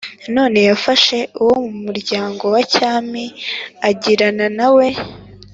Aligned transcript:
d 0.03 0.03
Nanone 0.27 0.59
yafashe 0.69 1.17
uwo 1.41 1.57
mu 1.79 1.89
rubyaro 1.95 2.29
rwa 2.35 2.59
cyami 2.73 3.23
e 3.31 3.33
agirana 3.89 4.45
na 4.57 4.67
we 4.75 4.87